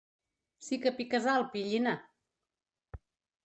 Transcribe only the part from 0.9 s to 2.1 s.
piques alt, pillina.